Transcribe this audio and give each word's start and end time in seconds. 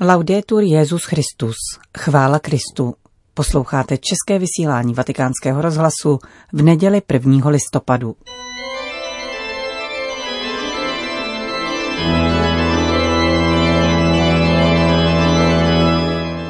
Laudetur 0.00 0.62
Jezus 0.62 1.04
Christus. 1.04 1.56
Chvála 1.98 2.38
Kristu. 2.38 2.94
Posloucháte 3.34 3.98
české 3.98 4.38
vysílání 4.38 4.94
Vatikánského 4.94 5.62
rozhlasu 5.62 6.18
v 6.52 6.62
neděli 6.62 7.02
1. 7.12 7.48
listopadu. 7.48 8.16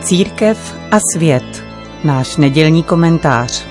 Církev 0.03 0.75
a 0.91 0.99
svět. 1.15 1.65
Náš 2.05 2.37
nedělní 2.37 2.83
komentář. 2.83 3.67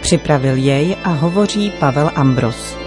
Připravil 0.00 0.56
jej 0.56 0.96
a 1.04 1.08
hovoří 1.08 1.72
Pavel 1.80 2.10
Ambros. 2.14 2.85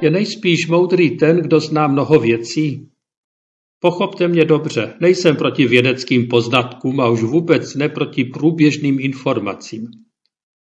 Je 0.00 0.10
nejspíš 0.10 0.68
moudrý 0.68 1.16
ten, 1.16 1.36
kdo 1.36 1.60
zná 1.60 1.86
mnoho 1.86 2.20
věcí. 2.20 2.88
Pochopte 3.80 4.28
mě 4.28 4.44
dobře, 4.44 4.94
nejsem 5.00 5.36
proti 5.36 5.66
vědeckým 5.66 6.28
poznatkům 6.28 7.00
a 7.00 7.08
už 7.08 7.22
vůbec 7.22 7.74
ne 7.74 7.88
proti 7.88 8.24
průběžným 8.24 9.00
informacím. 9.00 9.86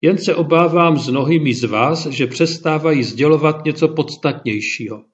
Jen 0.02 0.18
se 0.18 0.34
obávám 0.34 0.98
s 0.98 1.08
mnohými 1.08 1.54
z 1.54 1.64
vás, 1.64 2.06
že 2.06 2.26
přestávají 2.26 3.02
sdělovat 3.02 3.64
něco 3.64 3.88
podstatnějšího. 3.88 5.04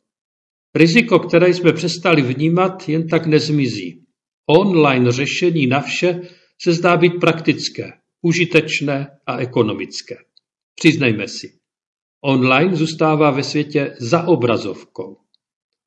Riziko, 0.74 1.18
které 1.18 1.54
jsme 1.54 1.72
přestali 1.72 2.22
vnímat, 2.22 2.88
jen 2.88 3.08
tak 3.08 3.26
nezmizí. 3.26 4.04
Online 4.46 5.12
řešení 5.12 5.66
na 5.66 5.80
vše 5.80 6.20
se 6.62 6.72
zdá 6.72 6.96
být 6.96 7.12
praktické, 7.20 7.92
užitečné 8.22 9.06
a 9.26 9.36
ekonomické. 9.36 10.16
Přiznejme 10.74 11.28
si. 11.28 11.59
Online 12.20 12.76
zůstává 12.76 13.30
ve 13.30 13.42
světě 13.42 13.96
za 14.00 14.28
obrazovkou 14.28 15.16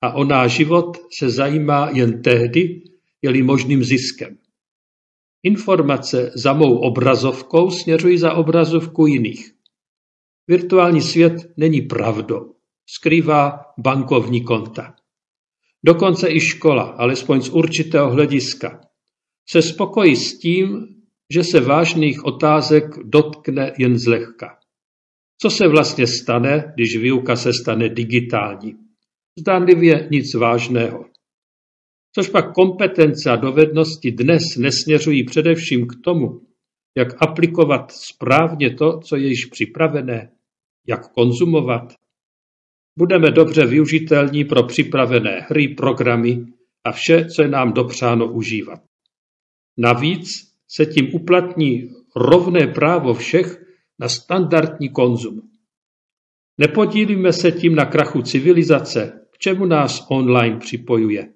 a 0.01 0.13
o 0.13 0.23
náš 0.23 0.51
život 0.51 0.97
se 1.17 1.29
zajímá 1.29 1.89
jen 1.89 2.21
tehdy, 2.21 2.81
je-li 3.21 3.43
možným 3.43 3.83
ziskem. 3.83 4.37
Informace 5.43 6.31
za 6.35 6.53
mou 6.53 6.77
obrazovkou 6.77 7.69
směřují 7.69 8.17
za 8.17 8.33
obrazovku 8.33 9.07
jiných. 9.07 9.53
Virtuální 10.47 11.01
svět 11.01 11.33
není 11.57 11.81
pravdou, 11.81 12.55
skrývá 12.85 13.59
bankovní 13.77 14.43
konta. 14.43 14.95
Dokonce 15.85 16.29
i 16.29 16.39
škola, 16.39 16.83
alespoň 16.83 17.41
z 17.41 17.49
určitého 17.49 18.11
hlediska, 18.11 18.81
se 19.49 19.61
spokojí 19.61 20.15
s 20.15 20.39
tím, 20.39 20.87
že 21.33 21.43
se 21.43 21.59
vážných 21.59 22.25
otázek 22.25 22.83
dotkne 23.03 23.73
jen 23.77 23.97
zlehka. 23.97 24.57
Co 25.43 25.49
se 25.49 25.67
vlastně 25.67 26.07
stane, 26.07 26.73
když 26.75 26.97
výuka 26.97 27.35
se 27.35 27.49
stane 27.61 27.89
digitální? 27.89 28.75
Zdánlivě 29.39 30.07
nic 30.11 30.33
vážného. 30.33 31.05
Což 32.15 32.29
pak 32.29 32.53
kompetence 32.53 33.29
a 33.31 33.35
dovednosti 33.35 34.11
dnes 34.11 34.43
nesměřují 34.57 35.23
především 35.23 35.87
k 35.87 35.93
tomu, 36.03 36.41
jak 36.97 37.07
aplikovat 37.21 37.91
správně 37.91 38.75
to, 38.75 38.99
co 38.99 39.15
je 39.15 39.27
již 39.27 39.45
připravené, 39.45 40.31
jak 40.87 41.11
konzumovat. 41.11 41.93
Budeme 42.97 43.31
dobře 43.31 43.65
využitelní 43.65 44.45
pro 44.45 44.63
připravené 44.63 45.45
hry, 45.49 45.67
programy 45.67 46.45
a 46.83 46.91
vše, 46.91 47.25
co 47.35 47.41
je 47.41 47.47
nám 47.47 47.73
dopřáno 47.73 48.33
užívat. 48.33 48.79
Navíc 49.77 50.27
se 50.75 50.85
tím 50.85 51.09
uplatní 51.13 51.89
rovné 52.15 52.67
právo 52.67 53.13
všech 53.13 53.62
na 53.99 54.09
standardní 54.09 54.89
konzum. 54.89 55.41
Nepodílíme 56.57 57.33
se 57.33 57.51
tím 57.51 57.75
na 57.75 57.85
krachu 57.85 58.21
civilizace, 58.21 59.27
k 59.31 59.37
čemu 59.37 59.65
nás 59.65 60.05
online 60.09 60.57
připojuje. 60.57 61.33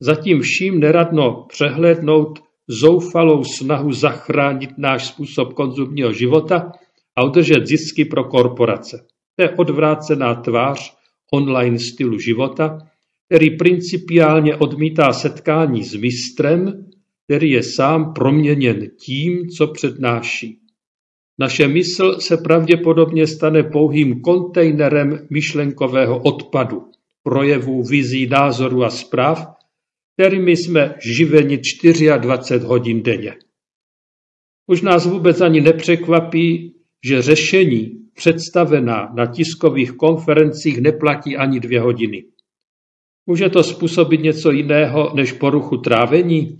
Zatím 0.00 0.40
vším 0.40 0.80
neradno 0.80 1.46
přehlédnout 1.48 2.38
zoufalou 2.68 3.44
snahu 3.44 3.92
zachránit 3.92 4.70
náš 4.78 5.06
způsob 5.06 5.52
konzumního 5.52 6.12
života 6.12 6.72
a 7.16 7.24
udržet 7.24 7.66
zisky 7.66 8.04
pro 8.04 8.24
korporace. 8.24 9.06
To 9.36 9.42
je 9.42 9.50
odvrácená 9.50 10.34
tvář 10.34 10.96
online 11.32 11.78
stylu 11.78 12.18
života, 12.18 12.78
který 13.26 13.56
principiálně 13.56 14.56
odmítá 14.56 15.12
setkání 15.12 15.84
s 15.84 15.94
mistrem, 15.94 16.86
který 17.24 17.50
je 17.50 17.62
sám 17.62 18.12
proměněn 18.12 18.90
tím, 19.04 19.48
co 19.48 19.66
přednáší. 19.66 20.63
Naše 21.38 21.68
mysl 21.68 22.20
se 22.20 22.36
pravděpodobně 22.36 23.26
stane 23.26 23.62
pouhým 23.62 24.20
kontejnerem 24.20 25.26
myšlenkového 25.30 26.22
odpadu, 26.22 26.90
projevů, 27.22 27.82
vizí, 27.82 28.26
názorů 28.26 28.84
a 28.84 28.90
zpráv, 28.90 29.54
kterými 30.14 30.56
jsme 30.56 30.94
živeni 31.16 31.60
24 32.18 32.66
hodin 32.66 33.02
denně. 33.02 33.34
Už 34.66 34.82
nás 34.82 35.06
vůbec 35.06 35.40
ani 35.40 35.60
nepřekvapí, 35.60 36.74
že 37.04 37.22
řešení 37.22 38.04
představená 38.14 39.12
na 39.14 39.26
tiskových 39.26 39.92
konferencích 39.92 40.80
neplatí 40.80 41.36
ani 41.36 41.60
dvě 41.60 41.80
hodiny. 41.80 42.24
Může 43.26 43.48
to 43.48 43.62
způsobit 43.62 44.20
něco 44.20 44.50
jiného 44.50 45.12
než 45.14 45.32
poruchu 45.32 45.76
trávení? 45.76 46.58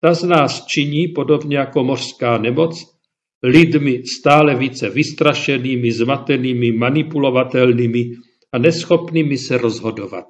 Ta 0.00 0.14
z 0.14 0.22
nás 0.22 0.66
činí, 0.66 1.08
podobně 1.08 1.56
jako 1.56 1.84
mořská 1.84 2.38
nemoc, 2.38 2.95
lidmi 3.42 4.02
stále 4.06 4.54
více 4.54 4.90
vystrašenými, 4.90 5.92
zmatenými, 5.92 6.72
manipulovatelnými 6.72 8.10
a 8.52 8.58
neschopnými 8.58 9.38
se 9.38 9.58
rozhodovat. 9.58 10.26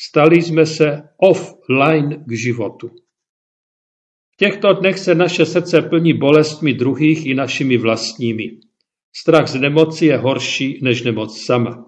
Stali 0.00 0.42
jsme 0.42 0.66
se 0.66 1.02
offline 1.16 2.24
k 2.26 2.32
životu. 2.32 2.88
V 4.34 4.36
těchto 4.36 4.72
dnech 4.72 4.98
se 4.98 5.14
naše 5.14 5.46
srdce 5.46 5.82
plní 5.82 6.12
bolestmi 6.12 6.74
druhých 6.74 7.26
i 7.26 7.34
našimi 7.34 7.76
vlastními. 7.76 8.50
Strach 9.16 9.48
z 9.48 9.54
nemoci 9.54 10.06
je 10.06 10.16
horší 10.16 10.78
než 10.82 11.02
nemoc 11.02 11.44
sama. 11.44 11.84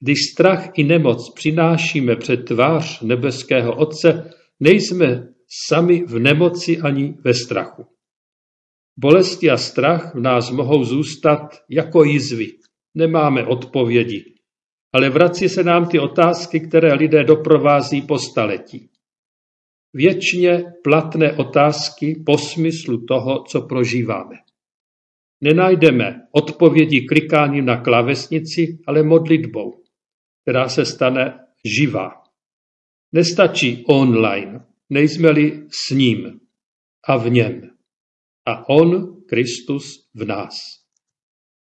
Když 0.00 0.18
strach 0.32 0.70
i 0.74 0.84
nemoc 0.84 1.32
přinášíme 1.34 2.16
před 2.16 2.36
tvář 2.36 3.00
nebeského 3.00 3.76
Otce, 3.76 4.30
nejsme 4.60 5.28
sami 5.68 6.04
v 6.06 6.18
nemoci 6.18 6.78
ani 6.78 7.14
ve 7.24 7.34
strachu. 7.34 7.93
Bolesti 8.96 9.50
a 9.50 9.56
strach 9.56 10.14
v 10.14 10.20
nás 10.20 10.50
mohou 10.50 10.84
zůstat 10.84 11.40
jako 11.70 12.04
jizvy. 12.04 12.46
Nemáme 12.94 13.46
odpovědi. 13.46 14.34
Ale 14.92 15.10
vrací 15.10 15.48
se 15.48 15.64
nám 15.64 15.88
ty 15.88 15.98
otázky, 15.98 16.60
které 16.60 16.94
lidé 16.94 17.24
doprovází 17.24 18.02
po 18.02 18.18
staletí. 18.18 18.90
Věčně 19.94 20.64
platné 20.84 21.32
otázky 21.32 22.22
po 22.26 22.38
smyslu 22.38 23.04
toho, 23.04 23.44
co 23.48 23.62
prožíváme. 23.62 24.36
Nenajdeme 25.40 26.26
odpovědi 26.32 27.00
klikáním 27.00 27.64
na 27.64 27.80
klávesnici, 27.80 28.78
ale 28.86 29.02
modlitbou, 29.02 29.82
která 30.42 30.68
se 30.68 30.84
stane 30.84 31.38
živá. 31.64 32.10
Nestačí 33.12 33.84
online, 33.88 34.66
nejsme-li 34.90 35.66
s 35.70 35.90
ním 35.90 36.40
a 37.08 37.16
v 37.16 37.30
něm 37.30 37.73
a 38.46 38.68
On, 38.68 39.22
Kristus, 39.26 40.08
v 40.14 40.24
nás. 40.24 40.54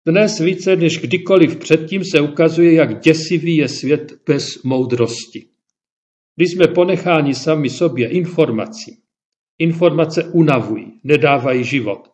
Dnes 0.07 0.39
více 0.39 0.75
než 0.75 0.97
kdykoliv 0.97 1.55
předtím 1.55 2.03
se 2.03 2.21
ukazuje, 2.21 2.73
jak 2.73 2.99
děsivý 2.99 3.55
je 3.55 3.67
svět 3.67 4.13
bez 4.27 4.63
moudrosti. 4.63 5.47
Když 6.35 6.51
jsme 6.51 6.67
ponecháni 6.67 7.35
sami 7.35 7.69
sobě 7.69 8.09
informací, 8.09 9.01
informace 9.59 10.23
unavují, 10.23 10.99
nedávají 11.03 11.63
život. 11.63 12.11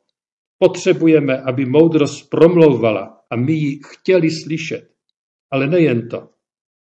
Potřebujeme, 0.58 1.42
aby 1.42 1.66
moudrost 1.66 2.30
promlouvala 2.30 3.22
a 3.30 3.36
my 3.36 3.54
ji 3.54 3.80
chtěli 3.86 4.32
slyšet. 4.32 4.92
Ale 5.52 5.68
nejen 5.68 6.10
to. 6.10 6.30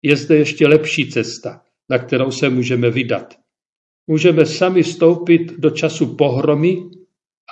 Je 0.01 0.15
zde 0.15 0.35
ještě 0.35 0.67
lepší 0.67 1.09
cesta, 1.09 1.61
na 1.89 1.99
kterou 1.99 2.31
se 2.31 2.49
můžeme 2.49 2.89
vydat. 2.91 3.39
Můžeme 4.07 4.45
sami 4.45 4.83
vstoupit 4.83 5.53
do 5.57 5.69
času 5.69 6.15
pohromy 6.15 6.77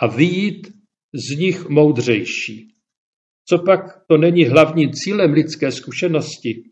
a 0.02 0.08
vyjít 0.08 0.68
z 1.14 1.38
nich 1.38 1.70
moudřejší. 1.70 2.74
Co 3.50 3.60
pak 3.60 4.06
to 4.08 4.18
není 4.18 4.46
hlavním 4.46 4.92
cílem 4.94 5.34
lidské 5.34 5.72
zkušenosti? 5.72 6.64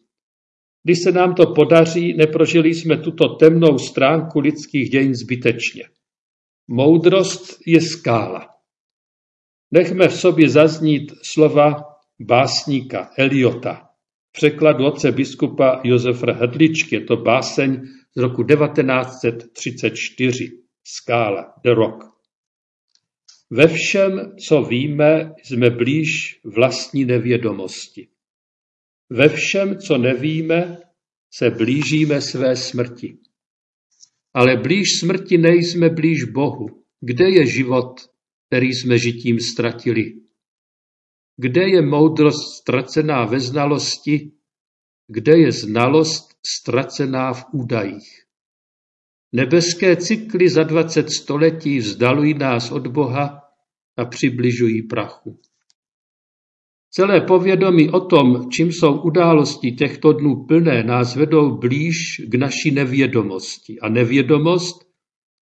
Když 0.84 0.98
se 1.04 1.12
nám 1.12 1.36
to 1.36 1.54
podaří, 1.54 2.14
neprožili 2.14 2.74
jsme 2.74 2.98
tuto 2.98 3.36
temnou 3.36 3.78
stránku 3.78 4.40
lidských 4.40 4.90
dějin 4.90 5.16
zbytečně. 5.16 5.84
Moudrost 6.68 7.60
je 7.68 7.82
skála. 7.82 8.50
Nechme 9.72 10.08
v 10.08 10.20
sobě 10.20 10.50
zaznít 10.50 11.12
slova 11.24 11.92
básníka 12.22 13.12
Eliota. 13.18 13.88
V 14.30 14.32
překladu 14.32 14.86
otce 14.86 15.12
biskupa 15.12 15.82
Josefa 15.84 16.34
Hedličky 16.34 16.96
je 16.96 17.02
to 17.02 17.18
báseň 17.18 17.82
z 18.18 18.22
roku 18.22 18.44
1934. 18.44 20.52
Skála, 20.84 21.54
The 21.64 21.74
Rock. 21.74 22.11
Ve 23.52 23.68
všem, 23.68 24.36
co 24.48 24.62
víme, 24.62 25.34
jsme 25.44 25.70
blíž 25.70 26.40
vlastní 26.44 27.06
nevědomosti. 27.06 28.08
Ve 29.10 29.30
všem, 29.30 29.78
co 29.78 29.98
nevíme, 29.98 30.78
se 31.34 31.50
blížíme 31.50 32.22
své 32.22 32.56
smrti. 32.56 33.18
Ale 34.34 34.58
blíž 34.58 34.88
smrti 35.00 35.38
nejsme 35.38 35.90
blíž 35.90 36.24
Bohu. 36.24 36.68
Kde 37.00 37.30
je 37.30 37.46
život, 37.46 38.02
který 38.48 38.74
jsme 38.74 39.00
žitím 39.00 39.40
ztratili? 39.40 40.14
Kde 41.38 41.70
je 41.70 41.82
moudrost 41.82 42.58
ztracená 42.58 43.26
ve 43.26 43.40
znalosti? 43.40 44.32
Kde 45.08 45.38
je 45.38 45.52
znalost 45.52 46.30
ztracená 46.46 47.34
v 47.34 47.46
údajích? 47.54 48.21
Nebeské 49.34 49.96
cykly 49.96 50.50
za 50.50 50.64
dvacet 50.64 51.10
století 51.10 51.78
vzdalují 51.78 52.34
nás 52.34 52.72
od 52.72 52.88
Boha 52.88 53.42
a 53.98 54.06
přibližují 54.06 54.82
prachu. 54.82 55.40
Celé 56.94 57.22
povědomí 57.22 57.90
o 57.90 58.00
tom, 58.00 58.50
čím 58.52 58.72
jsou 58.72 59.02
události 59.02 59.72
těchto 59.72 60.14
dnů 60.14 60.46
plné, 60.46 60.84
nás 60.84 61.16
vedou 61.16 61.58
blíž 61.58 62.22
k 62.28 62.36
naší 62.36 62.72
nevědomosti. 62.72 63.80
A 63.80 63.90
nevědomost 63.90 64.92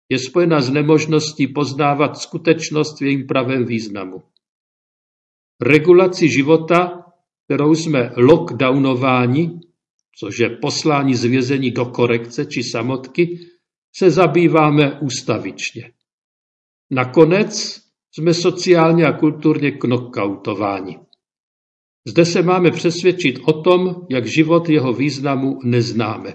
je 0.08 0.18
spojena 0.18 0.60
s 0.60 0.70
nemožností 0.70 1.46
poznávat 1.46 2.16
skutečnost 2.18 3.00
v 3.00 3.04
jejím 3.04 3.26
pravém 3.26 3.64
významu. 3.64 4.22
Regulaci 5.62 6.28
života, 6.28 7.04
kterou 7.44 7.74
jsme 7.74 8.12
lockdownováni, 8.16 9.60
což 10.18 10.38
je 10.38 10.48
poslání 10.48 11.14
zvězení 11.14 11.70
do 11.70 11.84
korekce 11.86 12.46
či 12.46 12.62
samotky, 12.62 13.38
se 13.96 14.10
zabýváme 14.10 15.00
ústavičně. 15.00 15.92
Nakonec 16.90 17.80
jsme 18.12 18.34
sociálně 18.34 19.04
a 19.04 19.12
kulturně 19.12 19.70
knockoutováni. 19.70 20.98
Zde 22.06 22.24
se 22.24 22.42
máme 22.42 22.70
přesvědčit 22.70 23.38
o 23.44 23.62
tom, 23.62 24.06
jak 24.10 24.26
život 24.26 24.68
jeho 24.68 24.92
významu 24.92 25.58
neznáme. 25.64 26.34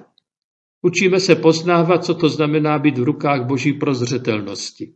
Učíme 0.82 1.20
se 1.20 1.36
poznávat, 1.36 2.06
co 2.06 2.16
to 2.16 2.30
znamená 2.30 2.80
být 2.80 2.98
v 2.98 3.04
rukách 3.04 3.46
boží 3.48 3.74
prozřetelnosti. 3.74 4.94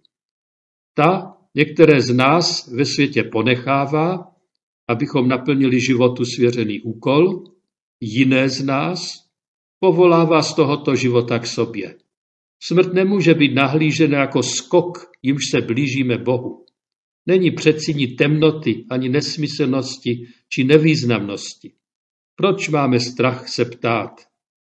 Ta 0.94 1.38
některé 1.56 2.02
z 2.02 2.14
nás 2.14 2.68
ve 2.68 2.86
světě 2.86 3.24
ponechává, 3.24 4.32
abychom 4.88 5.28
naplnili 5.28 5.82
životu 5.82 6.26
svěřený 6.26 6.82
úkol, 6.82 7.44
jiné 8.02 8.50
z 8.50 8.64
nás 8.64 9.28
povolává 9.80 10.42
z 10.42 10.54
tohoto 10.54 10.96
života 10.96 11.40
k 11.40 11.48
sobě. 11.48 11.96
Smrt 12.64 12.94
nemůže 12.94 13.34
být 13.34 13.56
nahlížena 13.56 14.20
jako 14.20 14.44
skok, 14.44 14.98
jimž 15.22 15.44
se 15.52 15.62
blížíme 15.62 16.18
Bohu. 16.18 16.66
Není 17.26 17.52
přeci 17.52 18.16
temnoty, 18.18 18.86
ani 18.90 19.10
nesmyslnosti 19.10 20.26
či 20.54 20.64
nevýznamnosti. 20.64 21.74
Proč 22.36 22.70
máme 22.70 23.00
strach 23.00 23.48
se 23.48 23.66
ptát? 23.66 24.12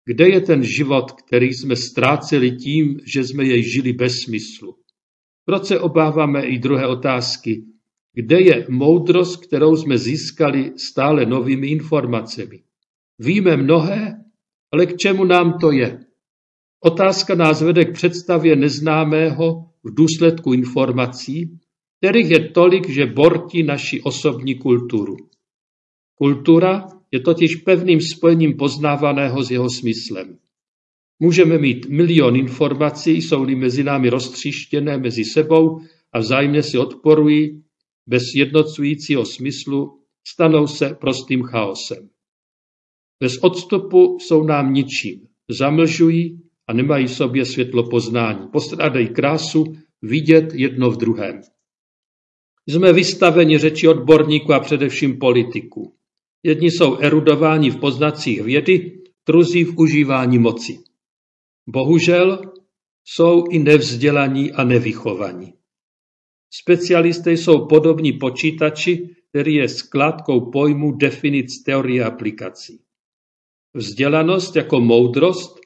Kde 0.05 0.29
je 0.29 0.41
ten 0.41 0.63
život, 0.63 1.11
který 1.11 1.53
jsme 1.53 1.75
ztráceli 1.75 2.51
tím, 2.51 2.99
že 3.13 3.23
jsme 3.23 3.45
jej 3.45 3.63
žili 3.63 3.93
bez 3.93 4.13
smyslu? 4.25 4.75
Proč 5.45 5.65
se 5.65 5.79
obáváme 5.79 6.45
i 6.45 6.59
druhé 6.59 6.87
otázky? 6.87 7.63
Kde 8.13 8.41
je 8.41 8.65
moudrost, 8.69 9.45
kterou 9.45 9.75
jsme 9.75 9.97
získali 9.97 10.71
stále 10.77 11.25
novými 11.25 11.67
informacemi? 11.67 12.63
Víme 13.19 13.57
mnohé, 13.57 14.13
ale 14.73 14.85
k 14.85 14.97
čemu 14.97 15.25
nám 15.25 15.53
to 15.61 15.71
je? 15.71 15.99
Otázka 16.83 17.35
nás 17.35 17.61
vede 17.61 17.85
k 17.85 17.93
představě 17.93 18.55
neznámého 18.55 19.69
v 19.83 19.95
důsledku 19.95 20.53
informací, 20.53 21.59
kterých 21.97 22.29
je 22.29 22.49
tolik, 22.49 22.89
že 22.89 23.05
bortí 23.05 23.63
naši 23.63 24.01
osobní 24.01 24.55
kulturu. 24.55 25.15
Kultura 26.15 26.87
je 27.11 27.19
totiž 27.19 27.55
pevným 27.55 28.01
spojením 28.01 28.57
poznávaného 28.57 29.43
s 29.43 29.51
jeho 29.51 29.69
smyslem. 29.69 30.37
Můžeme 31.19 31.57
mít 31.57 31.85
milion 31.89 32.35
informací, 32.35 33.11
jsou-li 33.11 33.55
mezi 33.55 33.83
námi 33.83 34.09
roztříštěné 34.09 34.97
mezi 34.97 35.25
sebou 35.25 35.79
a 36.13 36.19
vzájemně 36.19 36.63
si 36.63 36.77
odporují, 36.77 37.63
bez 38.07 38.23
jednocujícího 38.35 39.25
smyslu, 39.25 39.99
stanou 40.27 40.67
se 40.67 40.97
prostým 41.01 41.43
chaosem. 41.43 42.09
Bez 43.19 43.37
odstupu 43.37 44.17
jsou 44.19 44.43
nám 44.43 44.73
ničím, 44.73 45.27
zamlžují 45.49 46.40
a 46.67 46.73
nemají 46.73 47.07
v 47.07 47.11
sobě 47.11 47.45
světlo 47.45 47.89
poznání. 47.89 48.47
Postrádají 48.47 49.07
krásu 49.07 49.63
vidět 50.01 50.53
jedno 50.53 50.91
v 50.91 50.97
druhém. 50.97 51.41
Jsme 52.69 52.93
vystaveni 52.93 53.57
řeči 53.57 53.87
odborníků 53.87 54.53
a 54.53 54.59
především 54.59 55.19
politiků. 55.19 55.95
Jedni 56.43 56.71
jsou 56.71 56.97
erudováni 56.97 57.69
v 57.69 57.79
poznacích 57.79 58.41
vědy, 58.41 59.01
druzí 59.27 59.63
v 59.63 59.77
užívání 59.77 60.39
moci. 60.39 60.79
Bohužel 61.69 62.41
jsou 63.05 63.43
i 63.47 63.59
nevzdělaní 63.59 64.51
a 64.51 64.63
nevychovaní. 64.63 65.53
Specialisté 66.53 67.31
jsou 67.31 67.67
podobní 67.67 68.13
počítači, 68.13 69.09
který 69.29 69.55
je 69.55 69.69
skládkou 69.69 70.51
pojmu 70.51 70.91
definic 70.91 71.63
teorie 71.63 72.03
aplikací. 72.03 72.81
Vzdělanost 73.73 74.55
jako 74.55 74.79
moudrost 74.79 75.60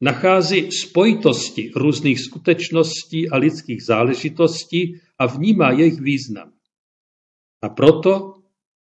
nachází 0.00 0.72
spojitosti 0.72 1.70
různých 1.76 2.20
skutečností 2.20 3.30
a 3.30 3.36
lidských 3.36 3.84
záležitostí 3.84 5.00
a 5.18 5.26
vnímá 5.26 5.70
jejich 5.70 6.00
význam. 6.00 6.52
A 7.62 7.68
proto, 7.68 8.34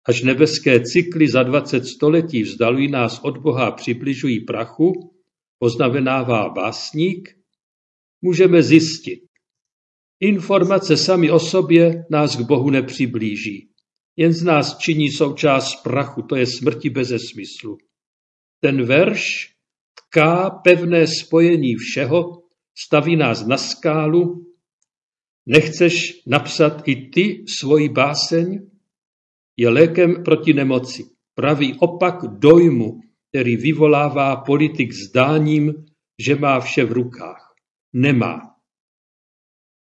až 0.05 0.23
nebeské 0.23 0.81
cykly 0.81 1.29
za 1.29 1.43
dvacet 1.43 1.87
století 1.87 2.43
vzdalují 2.43 2.91
nás 2.91 3.21
od 3.23 3.39
Boha 3.39 3.67
a 3.67 3.71
přibližují 3.71 4.41
prachu, 4.41 5.15
poznamenává 5.59 6.49
básník, 6.49 7.39
můžeme 8.23 8.63
zjistit. 8.63 9.21
Informace 10.21 10.97
sami 10.97 11.31
o 11.31 11.39
sobě 11.39 12.05
nás 12.11 12.37
k 12.37 12.41
Bohu 12.41 12.71
nepřiblíží. 12.71 13.69
Jen 14.17 14.33
z 14.33 14.43
nás 14.43 14.79
činí 14.79 15.11
součást 15.11 15.83
prachu, 15.83 16.23
to 16.23 16.37
je 16.37 16.47
smrti 16.47 16.91
beze 16.91 17.19
smyslu. 17.19 17.79
Ten 18.61 18.87
verš 18.87 19.52
tká 20.13 20.51
pevné 20.51 21.07
spojení 21.07 21.75
všeho, 21.75 22.43
staví 22.77 23.17
nás 23.17 23.47
na 23.47 23.57
skálu 23.57 24.53
Nechceš 25.47 26.23
napsat 26.27 26.89
i 26.89 27.11
ty 27.11 27.45
svoji 27.59 27.89
báseň? 27.89 28.71
Je 29.57 29.69
lékem 29.69 30.23
proti 30.25 30.53
nemoci. 30.53 31.05
Pravý 31.35 31.75
opak 31.79 32.15
dojmu, 32.39 33.01
který 33.29 33.57
vyvolává 33.57 34.37
politik 34.37 34.93
zdáním, 34.93 35.75
že 36.19 36.37
má 36.37 36.61
vše 36.61 36.85
v 36.85 36.93
rukách. 36.93 37.55
Nemá. 37.93 38.41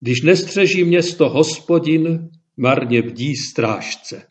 Když 0.00 0.23
nestřeží 0.23 0.85
město 0.85 1.28
hospodin, 1.28 2.31
marně 2.57 3.02
bdí 3.02 3.37
strážce. 3.37 4.30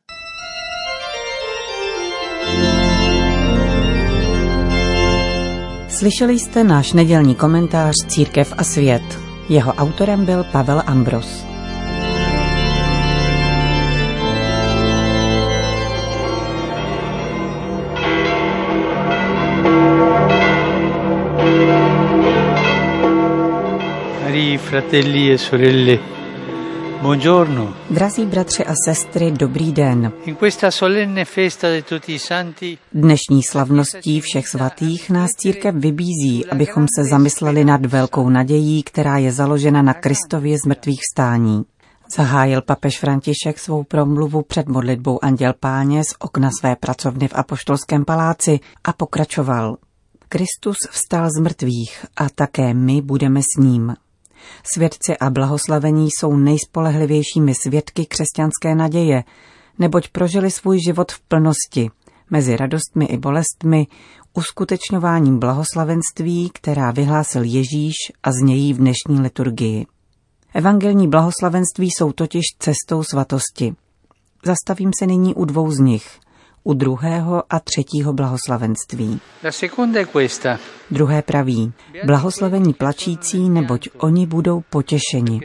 Slyšeli 6.00 6.40
jste 6.40 6.64
náš 6.64 6.94
nedělní 6.94 7.36
komentář 7.36 7.96
Církev 8.08 8.54
a 8.58 8.64
svět. 8.64 9.20
Jeho 9.50 9.74
autorem 9.74 10.26
byl 10.26 10.44
Pavel 10.52 10.84
Ambros. 10.86 11.46
Cari 24.24 24.58
fratelli 24.58 25.34
e 25.34 25.38
sorelle, 25.38 26.00
Buongiorno. 27.02 27.74
Drazí 27.90 28.26
bratři 28.26 28.66
a 28.66 28.74
sestry, 28.86 29.32
dobrý 29.32 29.72
den. 29.72 30.12
Dnešní 32.94 33.44
slavností 33.44 34.22
všech 34.22 34.48
svatých 34.48 35.10
nás 35.10 35.30
církev 35.38 35.76
vybízí, 35.76 36.46
abychom 36.46 36.86
se 36.96 37.04
zamysleli 37.04 37.66
nad 37.66 37.86
velkou 37.86 38.30
nadějí, 38.30 38.84
která 38.84 39.18
je 39.18 39.32
založena 39.32 39.82
na 39.82 39.94
Kristově 39.94 40.58
z 40.58 40.66
mrtvých 40.68 41.02
stání. 41.14 41.64
Zahájil 42.18 42.62
papež 42.62 43.00
František 43.00 43.60
svou 43.60 43.84
promluvu 43.84 44.42
před 44.42 44.68
modlitbou 44.68 45.24
Anděl 45.24 45.54
Páně 45.60 46.04
z 46.04 46.14
okna 46.20 46.50
své 46.60 46.76
pracovny 46.76 47.28
v 47.28 47.36
Apoštolském 47.36 48.06
paláci 48.06 48.60
a 48.84 48.94
pokračoval. 48.94 49.78
Kristus 50.30 50.78
vstal 50.90 51.28
z 51.38 51.42
mrtvých 51.42 52.06
a 52.18 52.30
také 52.30 52.74
my 52.74 53.02
budeme 53.02 53.42
s 53.42 53.60
ním. 53.60 53.96
Svědci 54.74 55.18
a 55.18 55.30
blahoslavení 55.30 56.08
jsou 56.12 56.36
nejspolehlivějšími 56.36 57.56
svědky 57.56 58.06
křesťanské 58.06 58.76
naděje, 58.76 59.24
neboť 59.80 60.08
prožili 60.08 60.52
svůj 60.52 60.80
život 60.80 61.12
v 61.12 61.20
plnosti, 61.20 61.90
mezi 62.30 62.58
radostmi 62.58 63.06
i 63.06 63.18
bolestmi, 63.18 63.88
uskutečňováním 64.34 65.40
blahoslavenství, 65.40 66.52
která 66.54 66.92
vyhlásil 66.92 67.44
Ježíš 67.44 67.96
a 68.24 68.32
znějí 68.32 68.74
v 68.74 68.78
dnešní 68.78 69.22
liturgii. 69.22 69.86
Evangelní 70.54 71.08
blahoslavenství 71.08 71.90
jsou 71.92 72.12
totiž 72.12 72.44
cestou 72.60 73.04
svatosti. 73.04 73.76
Zastavím 74.46 74.92
se 75.00 75.08
nyní 75.08 75.36
u 75.36 75.46
dvou 75.46 75.72
z 75.72 75.80
nich. 75.80 76.20
U 76.64 76.74
druhého 76.74 77.44
a 77.50 77.60
třetího 77.60 78.14
blahoslavenství. 78.14 79.20
Druhé 80.92 81.22
praví, 81.22 81.74
blahoslavení 82.06 82.74
plačící, 82.74 83.50
neboť 83.50 83.90
oni 83.98 84.28
budou 84.28 84.62
potěšeni. 84.70 85.42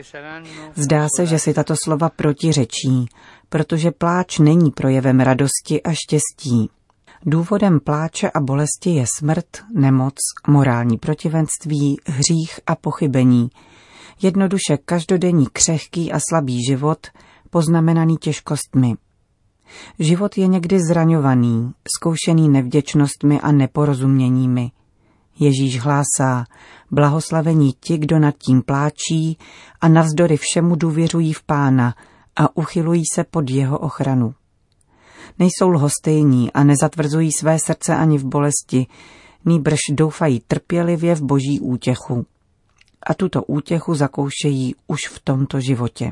Zdá 0.75 1.07
se, 1.17 1.25
že 1.25 1.39
si 1.39 1.53
tato 1.53 1.75
slova 1.83 2.09
protiřečí, 2.09 3.09
protože 3.49 3.91
pláč 3.91 4.39
není 4.39 4.71
projevem 4.71 5.19
radosti 5.19 5.83
a 5.83 5.91
štěstí. 5.93 6.69
Důvodem 7.25 7.79
pláče 7.79 8.29
a 8.29 8.39
bolesti 8.39 8.89
je 8.89 9.05
smrt, 9.17 9.45
nemoc, 9.73 10.15
morální 10.47 10.97
protivenství, 10.97 11.97
hřích 12.05 12.59
a 12.67 12.75
pochybení. 12.75 13.49
Jednoduše 14.21 14.77
každodenní 14.85 15.47
křehký 15.53 16.11
a 16.11 16.19
slabý 16.29 16.65
život, 16.65 17.07
poznamenaný 17.49 18.17
těžkostmi. 18.17 18.95
Život 19.99 20.37
je 20.37 20.47
někdy 20.47 20.79
zraňovaný, 20.89 21.71
zkoušený 21.97 22.49
nevděčnostmi 22.49 23.41
a 23.41 23.51
neporozuměními. 23.51 24.71
Ježíš 25.39 25.79
hlásá, 25.79 26.45
blahoslavení 26.91 27.73
ti, 27.79 27.97
kdo 27.97 28.19
nad 28.19 28.35
tím 28.37 28.61
pláčí 28.61 29.37
a 29.81 29.87
navzdory 29.87 30.37
všemu 30.37 30.75
důvěřují 30.75 31.33
v 31.33 31.43
pána 31.43 31.95
a 32.35 32.57
uchylují 32.57 33.03
se 33.13 33.23
pod 33.23 33.49
jeho 33.49 33.79
ochranu. 33.79 34.33
Nejsou 35.39 35.69
lhostejní 35.69 36.51
a 36.51 36.63
nezatvrzují 36.63 37.31
své 37.31 37.59
srdce 37.59 37.95
ani 37.95 38.17
v 38.17 38.25
bolesti, 38.25 38.87
nýbrž 39.45 39.79
doufají 39.91 40.39
trpělivě 40.47 41.15
v 41.15 41.21
boží 41.21 41.59
útěchu 41.61 42.25
a 43.05 43.13
tuto 43.13 43.43
útěchu 43.43 43.95
zakoušejí 43.95 44.75
už 44.87 45.07
v 45.07 45.19
tomto 45.19 45.59
životě. 45.59 46.11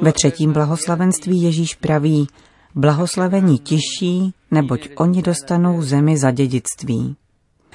Ve 0.00 0.12
třetím 0.12 0.52
blahoslavenství 0.52 1.42
Ježíš 1.42 1.74
praví, 1.74 2.26
blahoslavení 2.74 3.58
tiší, 3.58 4.34
neboť 4.50 4.88
oni 4.96 5.22
dostanou 5.22 5.82
zemi 5.82 6.18
za 6.18 6.30
dědictví. 6.30 7.16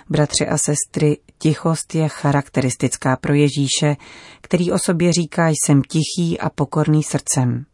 Bratři 0.09 0.47
a 0.47 0.57
sestry, 0.57 1.17
tichost 1.37 1.95
je 1.95 2.09
charakteristická 2.09 3.15
pro 3.15 3.33
Ježíše, 3.33 3.95
který 4.41 4.71
o 4.71 4.77
sobě 4.85 5.13
říká, 5.13 5.47
jsem 5.49 5.81
tichý 5.81 6.39
a 6.39 6.49
pokorný 6.49 7.03
srdcem. 7.03 7.65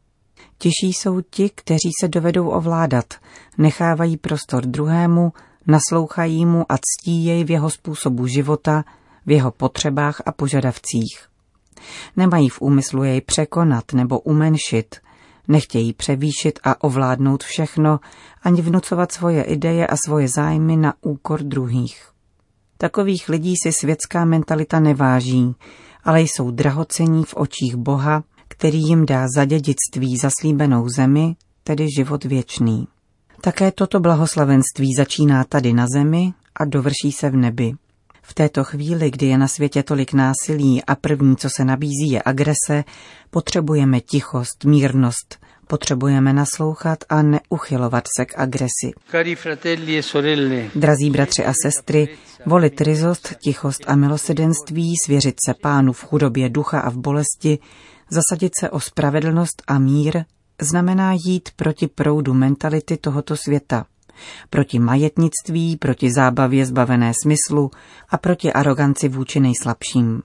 Tiší 0.58 0.94
jsou 0.94 1.22
ti, 1.22 1.50
kteří 1.56 1.90
se 2.02 2.08
dovedou 2.08 2.50
ovládat, 2.50 3.14
nechávají 3.58 4.18
prostor 4.18 4.66
druhému, 4.66 5.34
naslouchají 5.68 6.46
mu 6.46 6.72
a 6.72 6.78
ctí 6.78 7.26
jej 7.26 7.44
v 7.44 7.52
jeho 7.52 7.70
způsobu 7.70 8.28
života, 8.28 8.84
v 9.26 9.32
jeho 9.32 9.52
potřebách 9.52 10.22
a 10.26 10.32
požadavcích. 10.32 11.28
Nemají 12.18 12.50
v 12.50 12.62
úmyslu 12.62 13.04
jej 13.04 13.22
překonat 13.22 13.94
nebo 13.94 14.20
umenšit, 14.20 14.96
nechtějí 15.48 15.94
převýšit 15.94 16.60
a 16.64 16.84
ovládnout 16.84 17.44
všechno, 17.44 18.00
ani 18.44 18.62
vnucovat 18.62 19.12
svoje 19.12 19.44
ideje 19.44 19.88
a 19.88 19.96
svoje 20.06 20.28
zájmy 20.28 20.78
na 20.78 20.94
úkor 21.02 21.44
druhých. 21.44 22.10
Takových 22.78 23.30
lidí 23.30 23.54
si 23.64 23.72
světská 23.72 24.26
mentalita 24.26 24.80
neváží, 24.80 25.56
ale 26.04 26.22
jsou 26.22 26.52
drahocení 26.52 27.24
v 27.24 27.34
očích 27.38 27.76
Boha, 27.76 28.24
který 28.48 28.82
jim 28.82 29.06
dá 29.06 29.26
za 29.36 29.46
dědictví 29.46 30.18
zaslíbenou 30.22 30.90
zemi, 30.90 31.36
tedy 31.64 31.88
život 31.98 32.24
věčný. 32.24 32.88
Také 33.42 33.72
toto 33.72 34.00
blahoslavenství 34.00 34.90
začíná 34.98 35.44
tady 35.44 35.74
na 35.74 35.86
zemi 35.94 36.34
a 36.56 36.66
dovrší 36.66 37.12
se 37.12 37.30
v 37.30 37.36
nebi. 37.36 37.74
V 38.26 38.34
této 38.34 38.64
chvíli, 38.64 39.12
kdy 39.12 39.26
je 39.26 39.38
na 39.38 39.48
světě 39.48 39.84
tolik 39.84 40.14
násilí 40.14 40.84
a 40.84 40.96
první, 40.96 41.36
co 41.36 41.50
se 41.58 41.66
nabízí, 41.66 42.12
je 42.12 42.22
agrese, 42.26 42.84
potřebujeme 43.30 44.02
tichost, 44.02 44.66
mírnost, 44.66 45.40
potřebujeme 45.68 46.34
naslouchat 46.34 47.00
a 47.10 47.22
neuchylovat 47.22 48.04
se 48.18 48.26
k 48.26 48.40
agresi. 48.40 48.92
E 49.14 50.70
Drazí 50.76 51.10
bratři 51.10 51.46
a 51.46 51.54
sestry, 51.64 52.18
volit 52.46 52.82
rizost, 52.82 53.34
tichost 53.44 53.84
a 53.88 53.96
milosedenství, 53.96 54.94
svěřit 55.06 55.36
se 55.46 55.54
pánu 55.62 55.94
v 55.94 56.04
chudobě 56.04 56.50
ducha 56.50 56.80
a 56.80 56.90
v 56.90 56.98
bolesti, 56.98 57.60
zasadit 58.10 58.52
se 58.60 58.70
o 58.70 58.80
spravedlnost 58.80 59.64
a 59.68 59.80
mír, 59.80 60.24
znamená 60.62 61.14
jít 61.26 61.50
proti 61.56 61.88
proudu 61.88 62.34
mentality 62.34 62.98
tohoto 62.98 63.38
světa 63.38 63.86
proti 64.50 64.80
majetnictví, 64.80 65.78
proti 65.78 66.12
zábavě 66.12 66.66
zbavené 66.66 67.12
smyslu 67.24 67.72
a 68.10 68.18
proti 68.18 68.54
aroganci 68.54 69.10
vůči 69.10 69.40
nejslabším. 69.40 70.22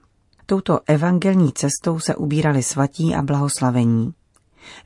Touto 0.47 0.81
evangelní 0.87 1.53
cestou 1.53 1.99
se 1.99 2.17
ubírali 2.17 2.63
svatí 2.63 3.15
a 3.15 3.23
blahoslavení. 3.23 4.15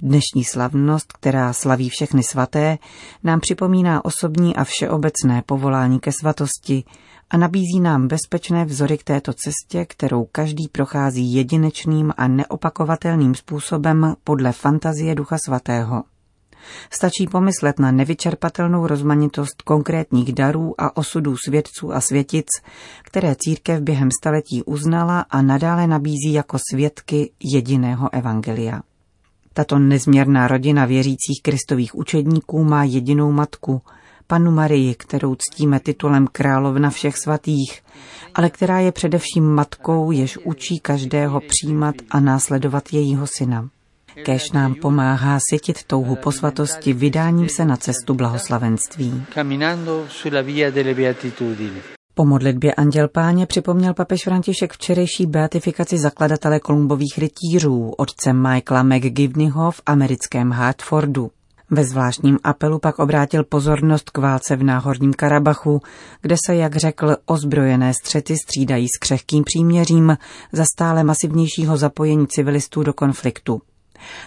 Dnešní 0.01 0.45
slavnost, 0.45 1.13
která 1.13 1.53
slaví 1.53 1.89
všechny 1.89 2.23
svaté, 2.23 2.79
nám 3.25 3.41
připomíná 3.41 4.05
osobní 4.05 4.57
a 4.57 4.65
všeobecné 4.65 5.43
povolání 5.47 6.01
ke 6.01 6.13
svatosti 6.13 6.85
a 7.31 7.37
nabízí 7.37 7.81
nám 7.81 8.09
bezpečné 8.09 8.65
vzory 8.65 8.99
k 8.99 9.05
této 9.05 9.33
cestě, 9.33 9.85
kterou 9.85 10.25
každý 10.33 10.69
prochází 10.69 11.35
jedinečným 11.35 12.13
a 12.17 12.29
neopakovatelným 12.29 13.35
způsobem 13.35 14.15
podle 14.25 14.53
fantazie 14.53 15.15
Ducha 15.15 15.37
Svatého. 15.47 16.03
Stačí 16.91 17.27
pomyslet 17.27 17.79
na 17.79 17.93
nevyčerpatelnou 17.93 18.87
rozmanitost 18.87 19.63
konkrétních 19.63 20.33
darů 20.33 20.75
a 20.79 20.97
osudů 20.97 21.37
svědců 21.47 21.93
a 21.93 22.01
světic, 22.01 22.47
které 23.03 23.37
církev 23.39 23.81
během 23.81 24.09
staletí 24.21 24.63
uznala 24.63 25.21
a 25.31 25.43
nadále 25.43 25.87
nabízí 25.87 26.33
jako 26.33 26.59
svědky 26.73 27.31
jediného 27.43 28.15
evangelia. 28.15 28.83
Tato 29.53 29.79
nezměrná 29.79 30.49
rodina 30.49 30.85
věřících 30.85 31.43
kristových 31.43 31.95
učedníků 31.95 32.65
má 32.65 32.85
jedinou 32.85 33.33
matku, 33.33 33.83
panu 34.27 34.51
Marii, 34.51 34.95
kterou 34.95 35.35
ctíme 35.35 35.81
titulem 35.81 36.27
královna 36.33 36.91
všech 36.91 37.17
svatých, 37.17 37.83
ale 38.35 38.51
která 38.51 38.81
je 38.81 38.93
především 38.93 39.45
matkou, 39.45 40.11
jež 40.11 40.39
učí 40.39 40.81
každého 40.81 41.41
přijímat 41.41 41.95
a 42.11 42.21
následovat 42.21 42.93
jejího 42.93 43.27
syna. 43.39 43.69
Kéž 44.25 44.51
nám 44.53 44.75
pomáhá 44.75 45.39
sytit 45.51 45.85
touhu 45.85 46.17
po 46.17 46.33
svatosti 46.33 46.93
vydáním 46.93 47.49
se 47.49 47.65
na 47.65 47.77
cestu 47.77 48.15
blahoslavenství. 48.15 49.25
Po 52.15 52.25
modlitbě 52.25 52.75
Anděl 52.75 53.09
Páně 53.09 53.47
připomněl 53.47 53.95
papež 53.95 54.25
František 54.25 54.73
včerejší 54.73 55.27
beatifikaci 55.27 55.99
zakladatele 55.99 56.61
kolumbových 56.61 57.19
rytířů, 57.19 57.93
otce 57.99 58.33
Michaela 58.33 58.83
McGivneyho 58.83 59.71
v 59.71 59.81
americkém 59.87 60.51
Hartfordu. 60.51 61.31
Ve 61.71 61.85
zvláštním 61.85 62.39
apelu 62.45 62.79
pak 62.79 62.99
obrátil 62.99 63.45
pozornost 63.45 64.11
k 64.11 64.19
válce 64.19 64.57
v 64.57 64.63
náhorním 64.63 65.13
Karabachu, 65.13 65.81
kde 66.23 66.37
se, 66.47 66.55
jak 66.55 66.77
řekl, 66.77 67.17
ozbrojené 67.27 67.93
střety 67.95 68.37
střídají 68.37 68.89
s 68.89 68.99
křehkým 68.99 69.45
příměřím 69.45 70.17
za 70.53 70.65
stále 70.65 71.05
masivnějšího 71.05 71.77
zapojení 71.77 72.27
civilistů 72.27 72.83
do 72.83 72.93
konfliktu. 72.93 73.63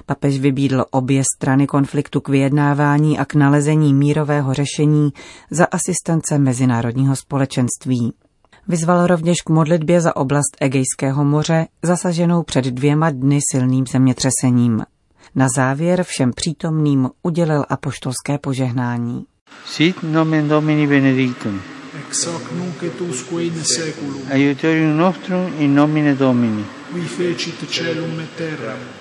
Papež 0.05 0.39
vybídl 0.39 0.86
obě 0.91 1.24
strany 1.36 1.67
konfliktu 1.67 2.22
k 2.22 2.29
vyjednávání 2.29 3.20
a 3.20 3.25
k 3.25 3.36
nalezení 3.36 3.94
mírového 3.94 4.53
řešení 4.53 5.10
za 5.51 5.65
asistence 5.65 6.38
mezinárodního 6.38 7.15
společenství. 7.15 8.13
Vyzval 8.67 9.08
rovněž 9.08 9.41
k 9.46 9.50
modlitbě 9.50 10.01
za 10.01 10.15
oblast 10.15 10.58
Egejského 10.62 11.25
moře, 11.25 11.67
zasaženou 11.84 12.44
před 12.44 12.65
dvěma 12.65 13.10
dny 13.10 13.39
silným 13.51 13.86
zemětřesením. 13.91 14.84
Na 15.36 15.48
závěr 15.55 16.03
všem 16.03 16.32
přítomným 16.36 17.10
udělil 17.24 17.65
apoštolské 17.70 18.38
požehnání. 18.38 19.25
Sit 19.65 20.03
nomen 20.03 20.48
Domini 20.48 20.88
benedictum. 20.88 21.62
Ex 22.00 22.25
hoc 22.25 22.44
nunc 22.51 22.84
et 22.84 23.01
usque 23.01 23.44
in 23.44 23.63
seculum. 23.63 24.22
Aiutorium 24.32 24.98
nostrum 24.98 25.53
in 25.60 25.75
nomine 25.75 26.15
Domini. 26.15 26.65
Qui 26.91 27.01
fecit 27.01 27.70
celum 27.70 28.20
et 28.20 28.29
terra. 28.38 28.94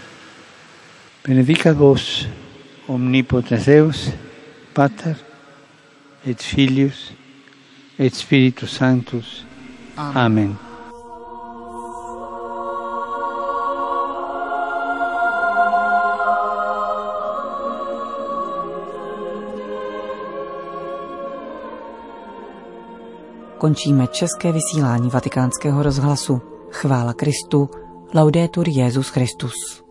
Benedicat 1.28 1.76
vos 1.76 2.28
omnipotens 2.86 3.64
Deus, 3.64 4.10
Pater 4.74 5.16
et 6.26 6.42
Filius 6.42 7.12
et 7.98 8.14
Spiritus 8.14 8.70
Sanctus. 8.76 9.46
Amen. 9.96 10.16
Amen. 10.16 10.56
Končíme 23.58 24.06
české 24.06 24.52
vysílání 24.52 25.10
vatikánského 25.10 25.82
rozhlasu. 25.82 26.40
Chvála 26.70 27.12
Kristu. 27.12 27.70
Laudetur 28.14 28.68
Jezus 28.68 29.08
Christus. 29.08 29.83